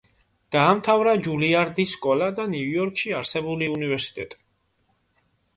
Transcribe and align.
დაამთავრა 0.53 1.13
ჯულიარდის 1.27 1.93
სკოლა 1.97 2.29
და 2.39 2.45
ნიუ-იორკში 2.55 3.15
არსებული 3.21 3.71
უნივერსიტეტი. 3.75 4.43